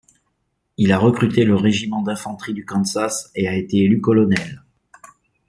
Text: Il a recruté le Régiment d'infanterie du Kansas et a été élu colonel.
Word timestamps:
Il 0.77 0.91
a 0.93 0.97
recruté 0.97 1.43
le 1.45 1.53
Régiment 1.55 2.01
d'infanterie 2.01 2.55
du 2.55 2.65
Kansas 2.65 3.29
et 3.35 3.47
a 3.47 3.53
été 3.55 3.77
élu 3.83 4.01
colonel. 4.01 4.63